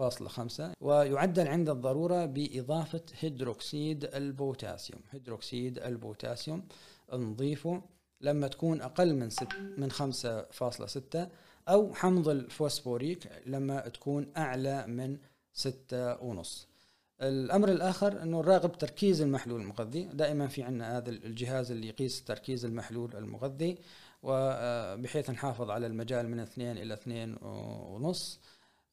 6.5 0.00 0.62
ويعدل 0.80 1.48
عند 1.48 1.68
الضرورة 1.68 2.26
بإضافة 2.26 3.02
هيدروكسيد 3.20 4.04
البوتاسيوم، 4.04 5.00
هيدروكسيد 5.10 5.78
البوتاسيوم 5.78 6.64
نضيفه 7.12 7.82
لما 8.20 8.48
تكون 8.48 8.80
أقل 8.80 9.14
من 9.14 9.30
ست 9.30 9.48
من 9.76 9.90
5.6 9.90 11.28
أو 11.68 11.94
حمض 11.94 12.28
الفوسفوريك 12.28 13.28
لما 13.46 13.88
تكون 13.88 14.32
أعلى 14.36 14.86
من 14.86 15.18
ستة 15.52 16.22
ونص. 16.22 16.68
الأمر 17.22 17.68
الآخر 17.68 18.22
إنه 18.22 18.40
نراقب 18.40 18.72
تركيز 18.72 19.22
المحلول 19.22 19.60
المغذي. 19.60 20.04
دائما 20.04 20.46
في 20.46 20.62
عندنا 20.62 20.98
هذا 20.98 21.10
الجهاز 21.10 21.70
اللي 21.70 21.88
يقيس 21.88 22.24
تركيز 22.24 22.64
المحلول 22.64 23.16
المغذي 23.16 23.78
وبحيث 24.22 25.30
نحافظ 25.30 25.70
على 25.70 25.86
المجال 25.86 26.28
من 26.28 26.40
2 26.40 26.76
إلى 26.76 26.94
2 26.94 27.36
ونص. 27.42 28.40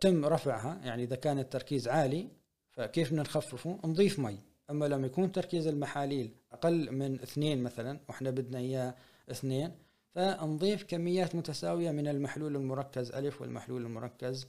تم 0.03 0.25
رفعها 0.25 0.79
يعني 0.83 1.03
إذا 1.03 1.15
كان 1.15 1.39
التركيز 1.39 1.87
عالي 1.87 2.27
فكيف 2.71 3.09
بدنا 3.09 3.21
نخففه؟ 3.21 3.79
نضيف 3.85 4.19
مي. 4.19 4.37
أما 4.69 4.85
لما 4.85 5.07
يكون 5.07 5.31
تركيز 5.31 5.67
المحاليل 5.67 6.31
أقل 6.51 6.91
من 6.91 7.21
اثنين 7.21 7.63
مثلا 7.63 7.99
وإحنا 8.09 8.29
بدنا 8.29 8.57
إياه 8.57 8.95
اثنين 9.31 9.71
فنضيف 10.15 10.83
كميات 10.83 11.35
متساوية 11.35 11.91
من 11.91 12.07
المحلول 12.07 12.55
المركز 12.55 13.11
ألف 13.11 13.41
والمحلول 13.41 13.85
المركز 13.85 14.47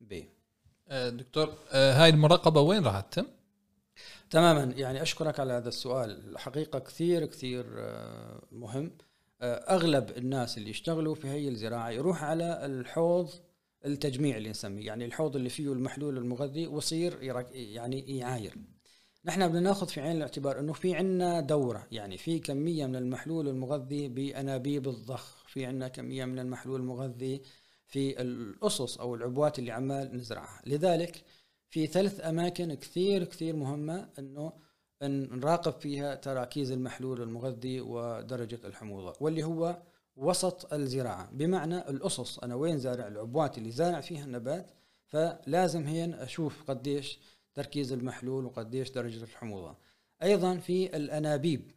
ب. 0.00 0.22
آه، 0.88 1.08
دكتور 1.08 1.54
آه، 1.72 1.92
هاي 1.92 2.08
المراقبة 2.10 2.60
وين 2.60 2.84
راح 2.84 3.00
تتم؟ 3.00 3.26
تماما. 4.30 4.74
يعني 4.76 5.02
أشكرك 5.02 5.40
على 5.40 5.52
هذا 5.52 5.68
السؤال. 5.68 6.30
الحقيقة 6.30 6.78
كثير 6.78 7.26
كثير 7.26 7.66
آه، 7.78 8.42
مهم. 8.52 8.90
أغلب 9.42 10.10
الناس 10.16 10.58
اللي 10.58 10.70
يشتغلوا 10.70 11.14
في 11.14 11.28
هي 11.28 11.48
الزراعة 11.48 11.90
يروح 11.90 12.24
على 12.24 12.66
الحوض 12.66 13.30
التجميع 13.86 14.36
اللي 14.36 14.50
نسميه 14.50 14.86
يعني 14.86 15.04
الحوض 15.04 15.36
اللي 15.36 15.48
فيه 15.48 15.72
المحلول 15.72 16.18
المغذي 16.18 16.66
ويصير 16.66 17.22
يعني 17.52 18.18
يعاير. 18.18 18.54
نحن 19.24 19.48
بدنا 19.48 19.60
ناخذ 19.60 19.88
في 19.88 20.00
عين 20.00 20.16
الاعتبار 20.16 20.60
إنه 20.60 20.72
في 20.72 20.94
عندنا 20.94 21.40
دورة 21.40 21.86
يعني 21.92 22.18
في 22.18 22.38
كمية 22.38 22.86
من 22.86 22.96
المحلول 22.96 23.48
المغذي 23.48 24.08
بأنابيب 24.08 24.88
الضخ 24.88 25.44
في 25.46 25.66
عندنا 25.66 25.88
كمية 25.88 26.24
من 26.24 26.38
المحلول 26.38 26.80
المغذي 26.80 27.42
في 27.86 28.20
الأسس 28.22 28.98
أو 28.98 29.14
العبوات 29.14 29.58
اللي 29.58 29.72
عمال 29.72 30.16
نزرعها. 30.16 30.62
لذلك 30.66 31.24
في 31.68 31.86
ثلاث 31.86 32.26
أماكن 32.26 32.74
كثير 32.74 33.24
كثير 33.24 33.56
مهمة 33.56 34.08
إنه 34.18 34.52
نراقب 35.02 35.72
فيها 35.72 36.14
تراكيز 36.14 36.70
المحلول 36.72 37.22
المغذي 37.22 37.80
ودرجة 37.80 38.58
الحموضة 38.64 39.14
واللي 39.20 39.44
هو 39.44 39.82
وسط 40.20 40.72
الزراعة. 40.72 41.30
بمعنى 41.32 41.78
الأسس 41.78 42.38
أنا 42.42 42.54
وين 42.54 42.78
زارع 42.78 43.06
العبوات 43.06 43.58
اللي 43.58 43.70
زارع 43.70 44.00
فيها 44.00 44.24
النبات 44.24 44.70
فلازم 45.06 45.86
هين 45.86 46.14
أشوف 46.14 46.70
قديش 46.70 47.18
تركيز 47.54 47.92
المحلول 47.92 48.44
وقديش 48.44 48.90
درجة 48.90 49.22
الحموضة. 49.22 49.76
أيضا 50.22 50.56
في 50.56 50.96
الأنابيب 50.96 51.70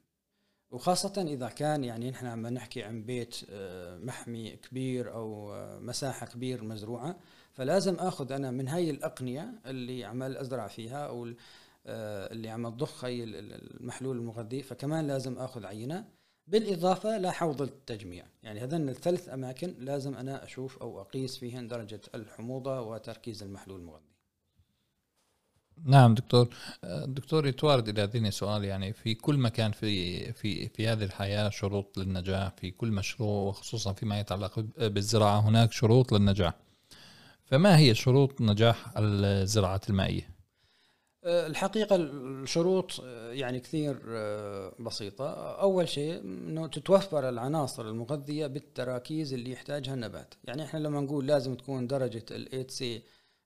وخاصة 0.72 1.22
إذا 1.28 1.48
كان 1.48 1.84
يعني 1.84 2.12
نحن 2.12 2.26
عم 2.26 2.48
نحكي 2.48 2.84
عن 2.84 3.04
بيت 3.04 3.36
آه، 3.50 3.98
محمي 3.98 4.52
كبير 4.52 5.14
أو 5.14 5.54
آه، 5.54 5.80
مساحة 5.80 6.26
كبير 6.26 6.64
مزروعة 6.64 7.16
فلازم 7.52 7.96
أخذ 7.96 8.32
أنا 8.32 8.52
من 8.52 8.68
هاي 8.68 8.90
الأقنية 8.90 9.54
اللي 9.66 10.06
عمال 10.06 10.38
أزرع 10.38 10.68
فيها 10.68 11.08
أو 11.08 11.26
آه، 11.86 12.32
اللي 12.32 12.50
عم 12.50 12.70
تضخ 12.70 13.06
هي 13.06 13.24
المحلول 13.24 14.18
المغذي 14.18 14.64
فكمان 14.64 15.08
لازم 15.08 15.38
أخذ 15.38 15.66
عينة. 15.66 16.06
بالإضافة 16.48 17.18
لحوض 17.18 17.62
التجميع. 17.62 18.26
يعني 18.44 18.60
هذين 18.60 18.90
الثلاث 18.90 19.30
أماكن 19.30 19.76
لازم 19.80 20.16
أنا 20.16 20.44
أشوف 20.44 20.78
أو 20.78 21.02
أقيس 21.02 21.38
فيهن 21.38 21.68
درجة 21.68 22.02
الحموضة 22.16 22.82
وتركيز 22.82 23.44
المحلول 23.44 23.80
المغذي. 23.80 24.14
نعم 25.86 26.14
دكتور. 26.14 26.56
دكتور 27.06 27.48
يتوارد 27.48 27.90
إلى 27.90 28.04
ذهني 28.04 28.32
سؤال 28.32 28.64
يعني 28.64 28.94
في 28.94 29.14
كل 29.14 29.38
مكان 29.38 29.72
في 29.72 30.34
في 30.34 30.70
في 30.70 30.88
هذه 30.88 31.04
الحياة 31.04 31.50
شروط 31.50 31.98
للنجاح 31.98 32.52
في 32.58 32.72
كل 32.72 32.92
مشروع 32.92 33.48
وخصوصا 33.48 33.94
فيما 33.94 34.20
يتعلق 34.20 34.60
بالزراعة 34.78 35.40
هناك 35.40 35.72
شروط 35.72 36.12
للنجاح. 36.12 36.54
فما 37.46 37.78
هي 37.78 37.96
شروط 37.96 38.42
نجاح 38.42 38.94
الزراعة 38.98 39.82
المائية؟ 39.90 40.30
الحقيقة 41.26 41.96
الشروط 41.96 43.00
يعني 43.32 43.60
كثير 43.60 43.98
بسيطة. 44.80 45.34
أول 45.62 45.90
شيء 45.90 46.22
أنه 46.22 46.68
تتوفر 46.68 47.30
العناصر 47.30 47.88
المغذية 47.88 48.48
بالتراكيز 48.48 49.34
اللي 49.34 49.52
يحتاجها 49.52 49.94
النبات. 49.94 50.34
يعني 50.44 50.64
إحنا 50.64 50.80
لما 50.80 51.02
نقول 51.02 51.28
لازم 51.28 51.56
تكون 51.56 51.88
درجة 51.88 52.26
ال 52.32 52.68
8 52.68 53.02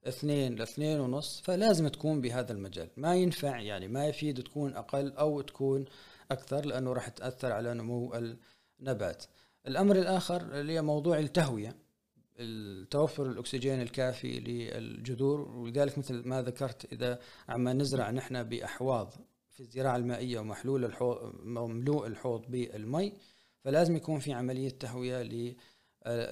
اثنين 0.08 0.56
لاثنين 0.56 1.00
ونص 1.00 1.42
فلازم 1.42 1.88
تكون 1.88 2.22
بهذا 2.22 2.52
المجال. 2.52 2.90
ما 2.98 3.16
ينفع 3.16 3.60
يعني 3.60 3.88
ما 3.88 4.08
يفيد 4.08 4.44
تكون 4.44 4.76
أقل 4.76 5.12
أو 5.12 5.42
تكون 5.42 5.86
أكثر 6.32 6.66
لأنه 6.66 6.94
راح 6.94 7.08
تأثر 7.10 7.52
على 7.52 7.74
نمو 7.74 8.14
النبات. 8.80 9.24
الأمر 9.68 9.96
الآخر 9.96 10.42
اللي 10.42 10.74
هي 10.74 10.82
موضوع 10.82 11.20
التهوية. 11.20 11.76
توفر 12.92 13.26
الأكسجين 13.26 13.82
الكافي 13.82 14.40
للجذور 14.40 15.42
ولذلك 15.42 15.98
مثل 15.98 16.28
ما 16.28 16.42
ذكرت 16.42 16.94
إذا 16.94 17.20
عم 17.50 17.70
نزرع 17.70 18.12
نحن 18.12 18.44
بأحواض 18.44 19.14
في 19.50 19.60
الزراعة 19.60 19.96
المائية 19.96 20.40
ومحلول 20.40 20.86
الحوض 20.86 21.36
مملوء 21.44 22.08
الحوض 22.08 22.52
بالمي 22.52 23.14
فلازم 23.64 23.96
يكون 23.96 24.20
في 24.20 24.34
عملية 24.34 24.70
تهوية 24.70 25.22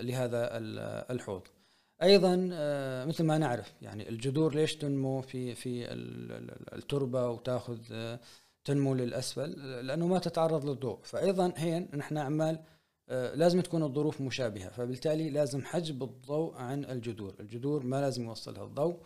لهذا 0.02 0.50
الحوض. 1.12 1.42
أيضا 2.04 2.50
آه، 2.54 3.06
مثل 3.06 3.24
ما 3.24 3.38
نعرف 3.38 3.74
يعني 3.82 4.10
الجذور 4.10 4.56
ليش 4.56 4.76
تنمو 4.76 5.22
في 5.22 5.56
في 5.56 5.86
التربة 6.74 7.30
وتأخذ 7.30 7.80
آه، 7.92 8.20
تنمو 8.66 8.94
للأسفل؟ 8.94 9.50
لأنه 9.88 10.08
ما 10.08 10.20
تتعرض 10.20 10.70
للضوء. 10.70 11.00
فايضا 11.04 11.54
هين 11.58 11.90
نحن 11.94 12.18
عمال 12.18 12.60
لازم 13.10 13.62
تكون 13.62 13.84
الظروف 13.84 14.22
مشابهة 14.22 14.70
فبالتالي 14.70 15.30
لازم 15.30 15.66
حجب 15.66 16.04
الضوء 16.04 16.56
عن 16.56 16.86
الجذور. 16.86 17.36
الجذور 17.40 17.84
ما 17.84 18.02
لازم 18.02 18.24
يوصلها 18.24 18.64
الضوء. 18.64 18.98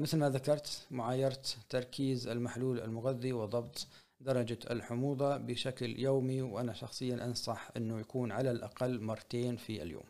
مثل 0.00 0.18
ما 0.18 0.30
ذكرت 0.30 0.86
معايرة 0.90 1.42
تركيز 1.68 2.28
المحلول 2.28 2.80
المغذي 2.80 3.32
وضبط 3.32 3.86
درجة 4.20 4.58
الحموضة 4.70 5.36
بشكل 5.36 5.98
يومي 5.98 6.42
وأنا 6.42 6.72
شخصيا 6.72 7.24
أنصح 7.24 7.70
أنه 7.76 8.00
يكون 8.00 8.32
على 8.32 8.50
الأقل 8.50 9.00
مرتين 9.00 9.56
في 9.56 9.82
اليوم. 9.82 10.02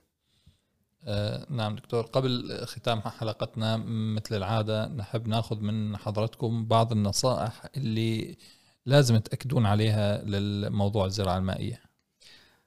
آه 1.04 1.46
نعم 1.50 1.76
دكتور. 1.76 2.02
قبل 2.02 2.60
ختام 2.64 3.00
حلقتنا 3.00 3.76
مثل 4.16 4.36
العادة 4.36 4.88
نحب 4.88 5.28
نأخذ 5.28 5.60
من 5.60 5.96
حضرتكم 5.96 6.66
بعض 6.66 6.92
النصائح 6.92 7.66
اللي 7.76 8.36
لازم 8.86 9.16
تأكدون 9.16 9.66
عليها 9.66 10.22
للموضوع 10.24 11.04
الزراعة 11.06 11.38
المائية. 11.38 11.87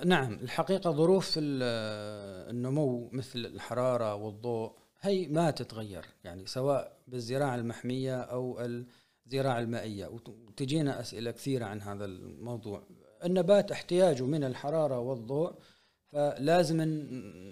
نعم 0.05 0.33
الحقيقة 0.33 0.91
ظروف 0.91 1.33
النمو 1.37 3.09
مثل 3.11 3.39
الحرارة 3.39 4.15
والضوء 4.15 4.71
هي 5.01 5.27
ما 5.27 5.51
تتغير 5.51 6.05
يعني 6.23 6.45
سواء 6.45 6.97
بالزراعة 7.07 7.55
المحمية 7.55 8.21
أو 8.21 8.59
الزراعة 9.25 9.59
المائية. 9.59 10.07
وتجينا 10.07 10.99
أسئلة 10.99 11.31
كثيرة 11.31 11.65
عن 11.65 11.81
هذا 11.81 12.05
الموضوع. 12.05 12.83
النبات 13.25 13.71
احتياجه 13.71 14.23
من 14.23 14.43
الحرارة 14.43 14.99
والضوء 14.99 15.53
فلازم 16.07 16.81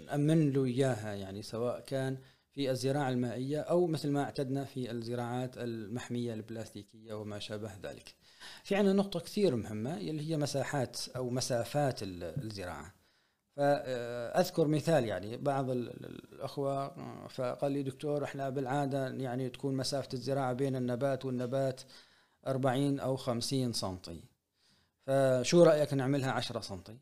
نأمن 0.05 0.51
له 0.51 0.65
إياها 0.65 1.13
يعني 1.13 1.41
سواء 1.41 1.79
كان 1.79 2.17
في 2.51 2.71
الزراعة 2.71 3.09
المائية 3.09 3.59
أو 3.59 3.87
مثل 3.87 4.11
ما 4.11 4.23
اعتدنا 4.23 4.65
في 4.65 4.91
الزراعات 4.91 5.57
المحمية 5.57 6.33
البلاستيكية 6.33 7.13
وما 7.13 7.39
شابه 7.39 7.71
ذلك. 7.83 8.15
في 8.63 8.75
عندنا 8.75 8.93
نقطة 8.93 9.19
كثير 9.19 9.55
مهمة 9.55 9.97
اللي 9.97 10.31
هي 10.31 10.37
مساحات 10.37 10.97
أو 11.15 11.29
مسافات 11.29 11.99
الزراعة. 12.03 12.93
فأذكر 13.55 14.67
مثال 14.67 15.05
يعني 15.05 15.37
بعض 15.37 15.69
الأخوة 15.69 16.93
فقال 17.27 17.71
لي 17.71 17.83
دكتور 17.83 18.23
إحنا 18.23 18.49
بالعادة 18.49 19.07
يعني 19.07 19.49
تكون 19.49 19.75
مسافة 19.75 20.09
الزراعة 20.13 20.53
بين 20.53 20.75
النبات 20.75 21.25
والنبات 21.25 21.81
40 22.47 22.99
أو 22.99 23.17
50 23.17 23.73
سنتي. 23.73 24.23
فشو 25.07 25.63
رأيك 25.63 25.93
نعملها 25.93 26.31
10 26.31 26.61
سنتي؟ 26.61 26.97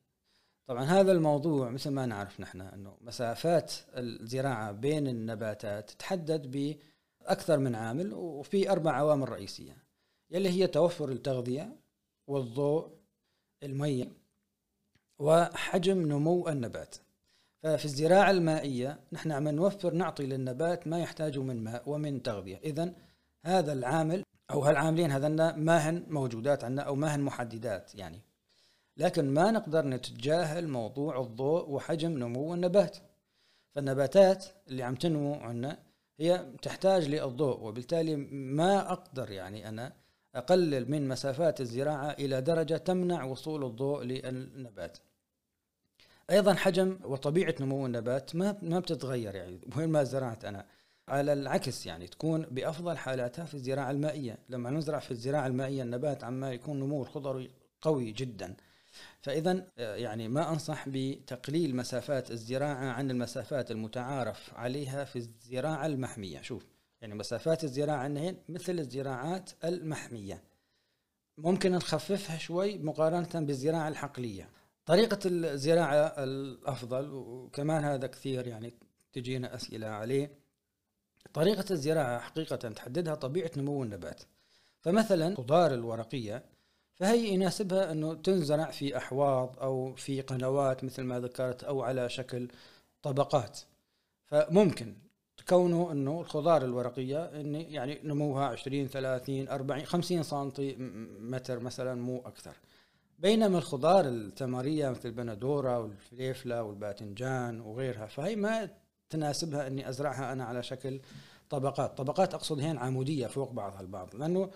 طبعا 0.67 0.83
هذا 0.83 1.11
الموضوع 1.11 1.69
مثل 1.69 1.89
ما 1.89 2.05
نعرف 2.05 2.39
نحن 2.39 2.61
إنه 2.61 2.97
مسافات 3.01 3.73
الزراعة 3.97 4.71
بين 4.71 5.07
النباتات 5.07 5.89
تتحدد 5.89 6.77
بأكثر 7.21 7.57
من 7.57 7.75
عامل 7.75 8.13
وفي 8.13 8.71
أربع 8.71 8.91
عوامل 8.91 9.29
رئيسية. 9.29 9.86
يلي 10.31 10.49
هي 10.49 10.67
توفر 10.67 11.09
التغذية 11.09 11.75
والضوء 12.27 12.89
المية 13.63 14.11
وحجم 15.19 15.97
نمو 15.97 16.49
النبات. 16.49 16.95
ففي 17.63 17.85
الزراعة 17.85 18.31
المائية 18.31 18.99
نحن 19.11 19.31
عم 19.31 19.47
نوفر 19.47 19.93
نعطي 19.93 20.25
للنبات 20.25 20.87
ما 20.87 20.99
يحتاجه 20.99 21.41
من 21.41 21.63
ماء 21.63 21.89
ومن 21.89 22.23
تغذية. 22.23 22.57
اذا 22.57 22.93
هذا 23.45 23.73
العامل 23.73 24.23
أو 24.51 24.59
هالعاملين 24.63 25.11
هذنا 25.11 25.55
ما 25.55 25.77
هن 25.77 26.05
موجودات 26.09 26.63
عندنا 26.63 26.81
أو 26.81 26.95
ما 26.95 27.15
هن 27.15 27.21
محددات 27.21 27.95
يعني. 27.95 28.21
لكن 28.97 29.33
ما 29.33 29.51
نقدر 29.51 29.87
نتجاهل 29.87 30.67
موضوع 30.67 31.21
الضوء 31.21 31.69
وحجم 31.69 32.11
نمو 32.11 32.53
النبات. 32.53 32.97
فالنباتات 33.75 34.45
اللي 34.67 34.83
عم 34.83 34.95
تنمو 34.95 35.33
عندنا 35.33 35.79
هي 36.19 36.45
تحتاج 36.61 37.07
للضوء 37.09 37.59
وبالتالي 37.59 38.15
ما 38.31 38.91
أقدر 38.91 39.31
يعني 39.31 39.69
أنا 39.69 39.93
أقلل 40.37 40.91
من 40.91 41.07
مسافات 41.07 41.61
الزراعة 41.61 42.11
إلى 42.11 42.41
درجة 42.41 42.77
تمنع 42.77 43.23
وصول 43.23 43.65
الضوء 43.65 44.03
للنبات. 44.03 44.97
أيضا 46.29 46.53
حجم 46.53 46.99
وطبيعة 47.03 47.55
نمو 47.59 47.85
النبات 47.85 48.35
ما 48.35 48.57
ما 48.61 48.79
بتتغير 48.79 49.35
يعني 49.35 49.59
وين 49.77 49.89
ما 49.89 50.03
زرعت 50.03 50.45
أنا. 50.45 50.65
على 51.07 51.33
العكس 51.33 51.85
يعني 51.85 52.07
تكون 52.07 52.41
بأفضل 52.41 52.97
حالاتها 52.97 53.45
في 53.45 53.53
الزراعة 53.53 53.91
المائية. 53.91 54.37
لما 54.49 54.69
نزرع 54.69 54.99
في 54.99 55.11
الزراعة 55.11 55.47
المائية 55.47 55.83
النبات 55.83 56.23
عما 56.23 56.51
يكون 56.51 56.79
نمو 56.79 57.01
الخضري 57.01 57.51
قوي 57.81 58.11
جدا. 58.11 58.55
فاذا 59.21 59.67
آه، 59.77 59.95
يعني 59.95 60.27
ما 60.27 60.49
أنصح 60.49 60.89
بتقليل 60.89 61.75
مسافات 61.75 62.31
الزراعة 62.31 62.85
عن 62.91 63.11
المسافات 63.11 63.71
المتعارف 63.71 64.53
عليها 64.55 65.03
في 65.03 65.15
الزراعة 65.15 65.85
المحمية. 65.85 66.41
شوف. 66.41 66.76
يعني 67.07 67.19
مسافات 67.19 67.63
الزراعه 67.63 67.97
عندنا 67.97 68.35
مثل 68.49 68.79
الزراعات 68.79 69.49
المحمية. 69.63 70.43
ممكن 71.37 71.71
نخففها 71.71 72.37
شوي 72.37 72.77
مقارنة 72.77 73.45
بالزراعة 73.45 73.87
الحقليه 73.87 74.49
طريقة 74.85 75.19
الزراعة 75.25 76.13
الأفضل 76.17 77.09
وكمان 77.13 77.83
هذا 77.83 78.07
كثير 78.07 78.47
يعني 78.47 78.73
تجينا 79.13 79.55
أسئلة 79.55 79.87
عليه. 79.87 80.31
طريقة 81.33 81.65
الزراعة 81.71 82.19
حقيقة 82.19 82.55
تحددها 82.55 83.15
طبيعة 83.15 83.51
نمو 83.57 83.83
النبات. 83.83 84.23
فمثلا 84.79 85.35
خضار 85.35 85.73
الورقية 85.73 86.45
فهي 86.93 87.27
يناسبها 87.27 87.91
إنه 87.91 88.13
تنزرع 88.13 88.71
في 88.71 88.97
أحواض 88.97 89.59
أو 89.59 89.95
في 89.95 90.21
قنوات 90.21 90.83
مثل 90.83 91.03
ما 91.03 91.19
ذكرت 91.19 91.63
أو 91.63 91.81
على 91.81 92.09
شكل 92.09 92.47
طبقات. 93.01 93.59
فممكن 94.25 95.06
كونه 95.49 95.91
إنه 95.91 96.21
الخضار 96.21 96.65
الورقية 96.65 97.25
إني 97.25 97.73
يعني 97.73 97.99
نموها 98.03 98.45
20 98.45 98.87
30 98.87 99.47
40 99.47 99.85
50 99.85 100.23
سم 100.23 100.51
متر 101.19 101.59
مثلا 101.59 102.01
مو 102.01 102.17
أكثر. 102.17 102.55
بينما 103.19 103.57
الخضار 103.57 104.05
الثمريه 104.07 104.89
مثل 104.89 105.09
البندوره 105.09 105.79
والفليفلة 105.79 106.63
والباذنجان 106.63 107.61
وغيرها 107.61 108.05
فهي 108.05 108.35
ما 108.35 108.69
تناسبها 109.09 109.67
إني 109.67 109.89
أزرعها 109.89 110.33
أنا 110.33 110.43
على 110.43 110.63
شكل 110.63 110.99
طبقات. 111.49 111.97
طبقات 111.97 112.33
أقصد 112.33 112.59
هين 112.59 112.77
عمودية 112.77 113.27
فوق 113.27 113.51
بعضها 113.51 113.81
البعض 113.81 114.15
لأنه 114.15 114.51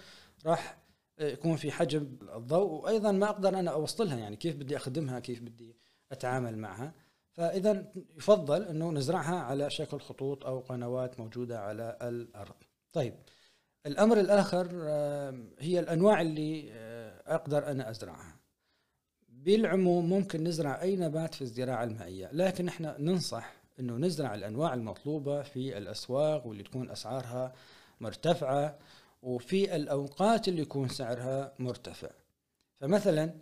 راح 0.46 0.78
يكون 1.20 1.56
في 1.56 1.72
حجم 1.72 2.08
الضوء 2.36 2.72
وأيضا 2.72 3.12
ما 3.12 3.30
أقدر 3.30 3.60
أنا 3.60 3.72
أوصلها 3.72 4.18
يعني 4.18 4.36
كيف 4.36 4.56
بدي 4.56 4.78
أخدمها 4.78 5.20
كيف 5.20 5.42
بدي 5.42 5.76
أتعامل 6.12 6.58
معها. 6.58 6.94
فإذا 7.32 7.92
يفضل 8.18 8.64
أنه 8.64 8.92
نزرعها 8.92 9.36
على 9.36 9.70
شكل 9.70 10.00
خطوط 10.00 10.46
أو 10.46 10.60
قنوات 10.60 11.20
موجودة 11.20 11.60
على 11.60 11.98
الأرض. 12.02 12.56
طيب 12.94 13.14
الأمر 13.86 14.20
الآخر 14.20 14.68
هي 15.60 15.80
الأنواع 15.80 16.22
اللي 16.22 16.70
آه، 16.72 17.36
أقدر 17.36 17.72
أنا 17.72 17.90
أزرعها. 17.90 18.36
بالعموم 19.30 20.10
ممكن 20.10 20.44
نزرع 20.44 20.82
أي 20.82 20.96
نبات 20.96 21.34
في 21.34 21.42
الزراعة 21.42 21.84
المائية 21.84 22.30
لكن 22.34 22.68
إحنا 22.68 22.96
ننصح 23.00 23.54
أنه 23.80 23.98
نزرع 23.98 24.36
الأنواع 24.36 24.74
المطلوبة 24.74 25.42
في 25.42 25.78
الأسواق 25.78 26.48
واللي 26.48 26.64
تكون 26.64 26.90
أسعارها 26.90 27.54
مرتفعة 28.00 28.80
وفي 29.22 29.76
الأوقات 29.76 30.48
اللي 30.48 30.62
يكون 30.62 30.90
سعرها 30.90 31.54
مرتفع. 31.60 32.10
فمثلا 32.80 33.34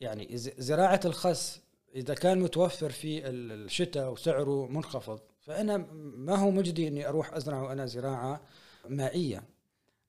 يعني 0.00 0.28
زراعة 0.58 1.00
الخس 1.04 1.60
إذا 1.94 2.14
كان 2.14 2.40
متوفر 2.40 2.90
في 2.90 3.28
الشتاء 3.28 4.12
وسعره 4.12 4.66
منخفض 4.66 5.20
فأنا 5.40 5.76
ما 6.16 6.36
هو 6.36 6.50
مجدي 6.50 6.88
أني 6.88 7.08
أروح 7.08 7.34
أزرع 7.34 7.62
وأنا 7.62 7.86
زراعة 7.86 8.40
مائية 8.88 9.44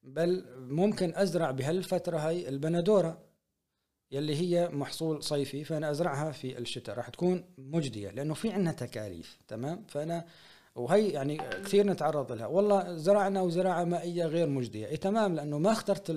بل 0.04 0.46
ممكن 0.58 1.14
أزرع 1.16 1.52
بهالفترة 1.52 2.18
هاي 2.18 2.50
البندورة 2.50 3.18
يلي 4.12 4.36
هي 4.36 4.70
محصول 4.70 5.24
صيفي 5.24 5.64
فأنا 5.64 5.92
أزرعها 5.92 6.32
في 6.32 6.58
الشتاء. 6.58 6.96
راح 6.98 7.10
تكون 7.10 7.44
مجدية 7.58 8.10
لأنه 8.10 8.34
في 8.34 8.52
عندنا 8.52 8.72
تكاليف 8.72 9.38
تمام؟ 9.48 9.84
فأنا 9.88 10.26
وهي 10.76 11.10
يعني 11.10 11.38
كثير 11.38 11.88
نتعرض 11.88 12.32
لها. 12.32 12.48
والله 12.48 12.96
زرعنا 12.96 13.42
وزراعة 13.42 13.84
مائية 13.84 14.26
غير 14.26 14.48
مجدية. 14.48 14.88
إي 14.88 14.98
تمام 14.98 15.36
لأنه 15.36 15.58
ما 15.58 15.72
اخترت 15.72 16.10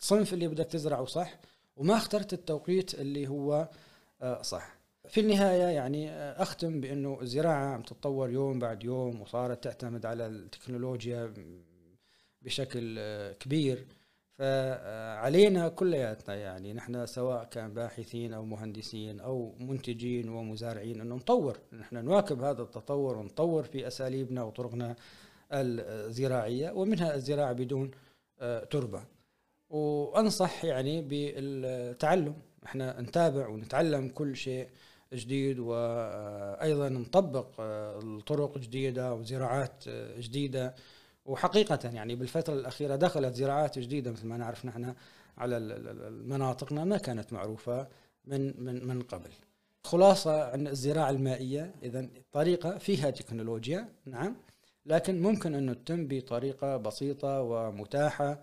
الصنف 0.00 0.32
اللي 0.32 0.48
بدك 0.48 0.66
تزرعه 0.66 1.04
صح 1.04 1.40
وما 1.76 1.96
اخترت 1.96 2.32
التوقيت 2.32 2.94
اللي 2.94 3.28
هو 3.28 3.68
آه، 4.22 4.42
صح. 4.42 4.81
في 5.12 5.20
النهاية 5.20 5.62
يعني 5.62 6.10
أختم 6.12 6.80
بأنه 6.80 7.18
الزراعة 7.22 7.74
عم 7.74 7.82
تتطور 7.82 8.30
يوم 8.30 8.58
بعد 8.58 8.84
يوم 8.84 9.20
وصارت 9.20 9.64
تعتمد 9.64 10.06
على 10.06 10.26
التكنولوجيا 10.26 11.34
بشكل 12.42 13.00
كبير. 13.32 13.86
فعلينا 14.38 15.68
كلياتنا 15.68 16.34
يعني 16.34 16.72
نحن 16.72 17.06
سواء 17.06 17.44
كان 17.44 17.74
باحثين 17.74 18.34
أو 18.34 18.44
مهندسين 18.44 19.20
أو 19.20 19.54
منتجين 19.60 20.28
ومزارعين 20.28 21.00
انه 21.00 21.14
نطور 21.14 21.58
نحن 21.72 22.04
نواكب 22.04 22.42
هذا 22.42 22.62
التطور 22.62 23.16
ونطور 23.16 23.62
في 23.62 23.86
أساليبنا 23.86 24.42
وطرقنا 24.42 24.96
الزراعية 25.52 26.70
ومنها 26.70 27.14
الزراعة 27.14 27.52
بدون 27.52 27.90
تربة. 28.70 29.02
وأنصح 29.70 30.64
يعني 30.64 31.02
بالتعلم 31.02 32.34
إحنا 32.66 33.00
نتابع 33.00 33.48
ونتعلم 33.48 34.08
كل 34.08 34.36
شيء 34.36 34.68
جديد 35.14 35.58
وأيضا 35.58 36.88
نطبق 36.88 37.46
الطرق 37.60 38.58
جديدة 38.58 39.14
وزراعات 39.14 39.84
جديدة 40.18 40.74
وحقيقة 41.26 41.90
يعني 41.94 42.14
بالفترة 42.14 42.54
الأخيرة 42.54 42.96
دخلت 42.96 43.34
زراعات 43.34 43.78
جديدة 43.78 44.10
مثل 44.10 44.26
ما 44.26 44.36
نعرف 44.36 44.66
نحن 44.66 44.94
على 45.38 45.58
مناطقنا 46.26 46.84
ما 46.84 46.96
كانت 46.96 47.32
معروفة 47.32 47.88
من 48.24 48.64
من 48.64 48.86
من 48.86 49.02
قبل. 49.02 49.30
خلاصة 49.84 50.44
عن 50.44 50.66
الزراعة 50.66 51.10
المائية 51.10 51.74
اذا 51.82 52.08
طريقة 52.32 52.78
فيها 52.78 53.10
تكنولوجيا 53.10 53.88
نعم 54.06 54.36
لكن 54.86 55.22
ممكن 55.22 55.54
انه 55.54 55.72
تتم 55.72 56.06
بطريقة 56.08 56.76
بسيطة 56.76 57.42
ومتاحة 57.42 58.38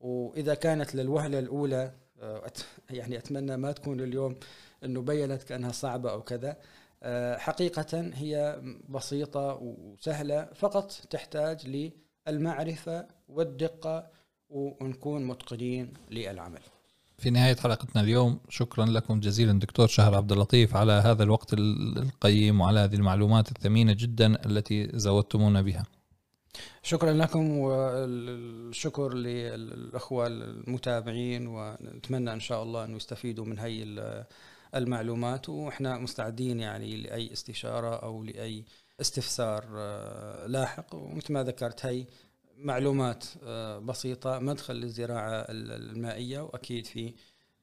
وإذا 0.00 0.54
كانت 0.54 0.94
للوهلة 0.94 1.38
الأولى 1.38 1.92
آه، 2.22 2.52
يعني 2.90 3.18
أتمنى 3.18 3.56
ما 3.56 3.72
تكون 3.72 4.00
اليوم 4.00 4.36
إنه 4.84 5.02
بينت 5.02 5.42
كأنها 5.42 5.72
صعبة 5.72 6.10
أو 6.10 6.22
كذا 6.22 6.56
آه، 7.02 7.36
حقيقة 7.36 8.10
هي 8.14 8.62
بسيطة 8.88 9.58
وسهلة 9.62 10.48
فقط 10.54 10.92
تحتاج 11.10 11.90
للمعرفة 12.28 13.06
والدقة 13.28 14.06
ونكون 14.48 15.24
متقنين 15.24 15.92
للعمل. 16.10 16.60
في 17.18 17.30
نهاية 17.30 17.56
حلقتنا 17.56 18.02
اليوم 18.02 18.40
شكرا 18.48 18.86
لكم 18.86 19.20
جزيلا 19.20 19.58
دكتور 19.58 19.86
شهر 19.86 20.14
عبد 20.14 20.32
اللطيف 20.32 20.76
على 20.76 20.92
هذا 20.92 21.22
الوقت 21.22 21.54
القيم 21.54 22.60
وعلى 22.60 22.80
هذه 22.80 22.94
المعلومات 22.94 23.48
الثمينة 23.48 23.92
جدا 23.92 24.46
التي 24.46 24.90
زودتمونا 24.94 25.62
بها 25.62 25.84
شكرا 26.82 27.12
لكم 27.12 27.58
والشكر 27.58 29.14
للأخوة 29.14 30.26
المتابعين 30.26 31.46
ونتمنى 31.46 32.32
إن 32.32 32.40
شاء 32.40 32.62
الله 32.62 32.84
أن 32.84 32.96
يستفيدوا 32.96 33.44
من 33.44 33.58
هي 33.58 33.82
المعلومات 34.74 35.48
وإحنا 35.48 35.98
مستعدين 35.98 36.60
يعني 36.60 36.96
لأي 36.96 37.32
استشارة 37.32 37.96
أو 37.96 38.24
لأي 38.24 38.64
استفسار 39.00 39.64
آه، 39.76 40.46
لاحق. 40.46 40.94
ومثل 40.94 41.32
ما 41.32 41.42
ذكرت 41.42 41.86
هي 41.86 42.06
معلومات 42.58 43.24
آه، 43.44 43.78
بسيطة 43.78 44.38
مدخل 44.38 44.74
للزراعة 44.74 45.46
المائية 45.48 46.40
وأكيد 46.40 46.86
في 46.86 47.14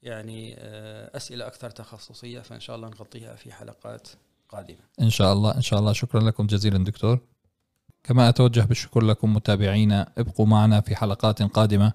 يعني 0.04 0.56
آه، 0.58 1.17
أسئلة 1.17 1.48
أكثر 1.48 1.69
تخصصية 1.69 2.39
فإن 2.39 2.60
شاء 2.60 2.76
الله 2.76 2.88
نغطيها 2.88 3.36
في 3.36 3.52
حلقات 3.52 4.08
قادمة. 4.50 4.84
إن 5.02 5.10
شاء 5.10 5.34
الله 5.34 5.56
إن 5.56 5.62
شاء 5.62 5.80
الله. 5.80 5.93
شكرا 5.93 6.22
لكم 6.22 6.48
جزيلا 6.48 6.84
دكتور. 6.84 7.19
كما 8.04 8.30
أتوجه 8.30 8.62
بالشكر 8.62 9.04
لكم 9.04 9.34
متابعينا 9.34 10.13
ابقوا 10.17 10.45
معنا 10.45 10.82
في 10.82 10.95
حلقات 10.95 11.41
قادمة. 11.41 11.93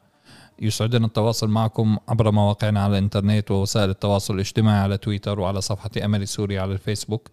يسعدنا 0.59 1.07
التواصل 1.07 1.49
معكم 1.49 1.97
عبر 2.09 2.31
مواقعنا 2.31 2.85
على 2.85 2.99
الإنترنت 2.99 3.51
ووسائل 3.51 3.91
التواصل 3.91 4.35
الاجتماعي 4.35 4.81
على 4.81 4.97
تويتر 4.97 5.41
وعلى 5.41 5.61
صفحة 5.61 5.91
أمل 6.05 6.29
سوري 6.29 6.59
على 6.59 6.73
الفيسبوك. 6.73 7.29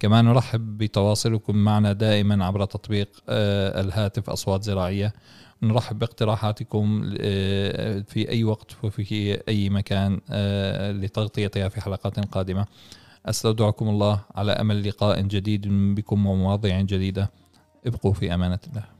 كما 0.00 0.22
نرحب 0.22 0.78
بتواصلكم 0.78 1.56
معنا 1.56 1.92
دائما 1.92 2.44
عبر 2.44 2.64
تطبيق 2.64 3.08
آه، 3.28 3.80
الهاتف 3.80 4.30
أصوات 4.30 4.62
زراعية. 4.62 5.12
نرحب 5.62 5.98
باقتراحاتكم 5.98 7.14
آه، 7.20 8.00
في 8.00 8.28
أي 8.28 8.44
وقت 8.44 8.76
وفي 8.82 9.40
أي 9.48 9.70
مكان 9.70 10.20
آه، 10.30 10.92
لتغطيتها 10.92 11.68
في 11.68 11.80
حلقات 11.80 12.28
قادمة. 12.34 12.66
أستودعكم 13.26 13.88
الله 13.88 14.20
على 14.34 14.52
أمل 14.52 14.88
لقاء 14.88 15.20
جديد 15.20 15.68
بكم 15.94 16.26
ومواضيع 16.26 16.80
جديدة. 16.80 17.30
ابقوا 17.86 18.12
في 18.12 18.34
أمانة 18.34 18.58
الله. 18.70 18.97